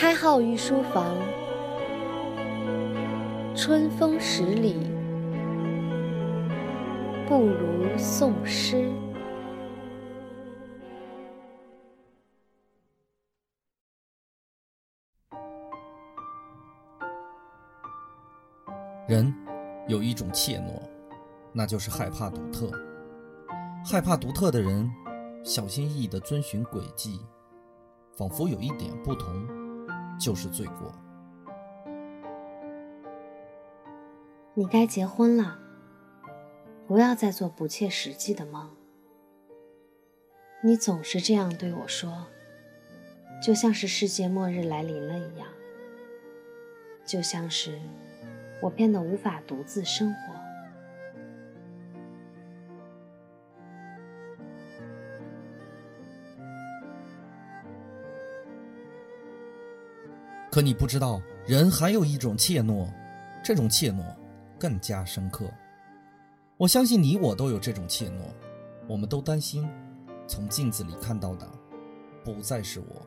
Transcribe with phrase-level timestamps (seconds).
[0.00, 1.14] 开号御书房，
[3.54, 4.78] 春风十里
[7.28, 8.90] 不如送诗。
[19.06, 19.30] 人
[19.86, 20.80] 有一种怯懦，
[21.52, 22.70] 那就是害怕独特。
[23.84, 24.90] 害怕独特的人，
[25.44, 27.20] 小心翼翼地遵循轨迹，
[28.16, 29.59] 仿佛有一点不同
[30.20, 30.92] 就是罪过。
[34.54, 35.58] 你该结婚了，
[36.86, 38.70] 不要再做不切实际的梦。
[40.62, 42.26] 你总是这样对我说，
[43.42, 45.48] 就像是世界末日来临了一样，
[47.04, 47.80] 就像是。
[48.62, 50.39] 我变得无法独自生活。
[60.50, 62.88] 可你不知道，人还有一种怯懦，
[63.42, 64.02] 这种怯懦
[64.58, 65.48] 更加深刻。
[66.56, 68.24] 我相信你我都有这种怯懦，
[68.88, 69.70] 我们都担心，
[70.26, 71.48] 从镜子里看到的
[72.24, 73.06] 不再是我。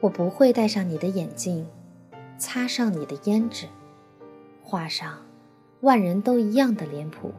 [0.00, 1.66] 我不会戴上你的眼镜，
[2.38, 3.66] 擦上你的胭脂，
[4.62, 5.18] 画上
[5.82, 7.32] 万人都一样的脸谱。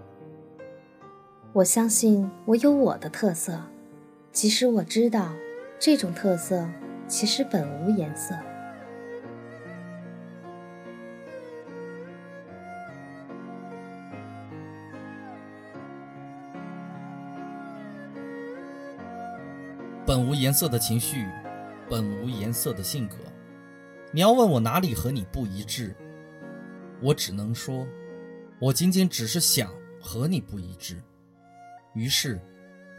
[1.56, 3.58] 我相信我有我的特色，
[4.34, 5.32] 即使我知道
[5.80, 6.68] 这种特色
[7.08, 8.36] 其实本无颜色。
[20.06, 21.26] 本无颜色的情绪。
[21.88, 23.16] 本无颜色的性格，
[24.12, 25.96] 你要问我哪里和你不一致，
[27.00, 27.88] 我只能说，
[28.60, 30.98] 我仅仅只是想和你不一致，
[31.96, 32.40] 于是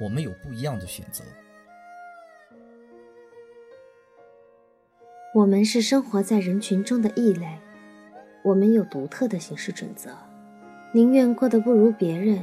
[0.01, 1.23] 我们有不一样的选择。
[5.35, 7.47] 我们是生活在人群中的异类，
[8.43, 10.17] 我们有独特的行事准则，
[10.95, 12.43] 宁愿过得不如别人，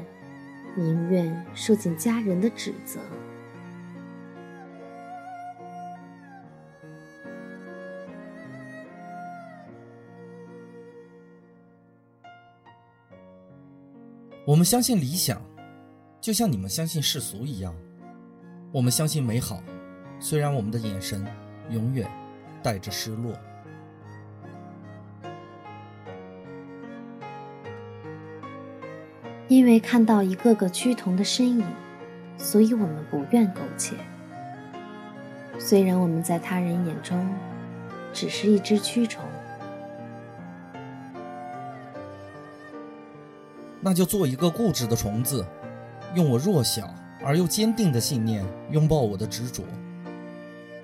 [0.75, 2.99] 宁愿受尽家人的指责。
[14.45, 15.41] 我们相信理想，
[16.23, 17.75] 就像你们相信世俗一样。
[18.71, 19.61] 我们相信美好，
[20.21, 21.27] 虽然我们的眼神
[21.69, 22.09] 永远
[22.63, 23.35] 带着失落。
[29.49, 31.65] 因为看到一个个趋同的身影，
[32.37, 33.97] 所以我们不愿苟且。
[35.59, 37.27] 虽然我们在他人眼中
[38.13, 39.21] 只是一只蛆虫。
[43.81, 45.45] 那就做一个固执的虫子，
[46.15, 46.93] 用我弱小
[47.23, 49.63] 而又坚定的信念拥抱我的执着。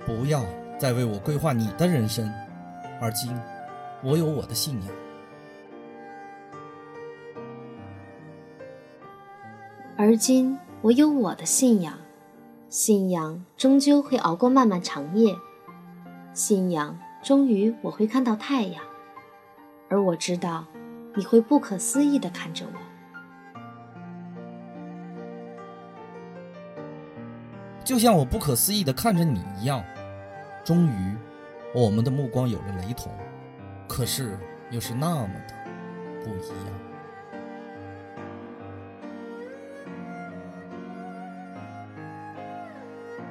[0.06, 0.44] 不要
[0.80, 2.32] 再为我规划你的人生，
[3.00, 3.32] 而今
[4.04, 4.92] 我有我的信仰。
[9.98, 11.94] 而今我有我的信仰，
[12.70, 15.36] 信仰终究会熬过漫漫长夜，
[16.34, 18.82] 信仰终于我会看到太阳，
[19.90, 20.66] 而我知道
[21.16, 22.79] 你会不可思议的看着我。
[27.90, 29.84] 就像我不可思议的看着你一样，
[30.64, 31.18] 终于，
[31.74, 33.12] 我们的目光有了雷同，
[33.88, 34.38] 可是
[34.70, 35.56] 又是那么的
[36.24, 36.68] 不一样。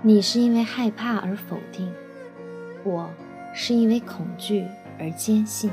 [0.02, 1.94] 你是因为害怕而否定，
[2.82, 3.08] 我
[3.54, 4.66] 是因为恐惧
[4.98, 5.70] 而坚信。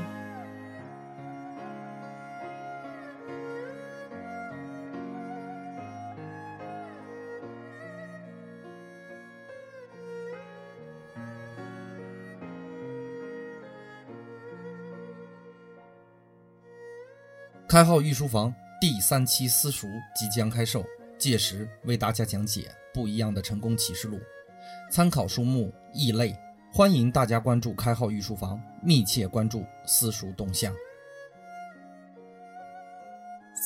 [17.76, 18.50] 开号御书房
[18.80, 20.82] 第三期私塾即将开售，
[21.18, 24.18] 届时为大家讲解不一样的成功启示录，
[24.90, 26.32] 参考书目《异类》，
[26.72, 30.74] 欢迎大家关注开号御书房，密切关注私塾动向。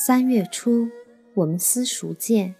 [0.04, 0.88] 三月初，
[1.34, 2.56] 我们私塾见。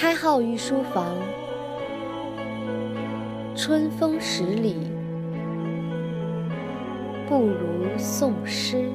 [0.00, 1.14] 开号御书房，
[3.54, 4.90] 春风十里
[7.28, 8.88] 不如宋诗。